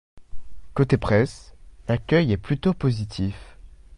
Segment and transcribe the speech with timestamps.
[0.73, 1.53] Côté presse,
[1.87, 3.55] l'accueil est plutôt positif.